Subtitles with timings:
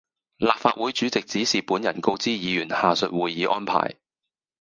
[0.37, 3.97] 立法會主席指示本人告知議員下述會議安排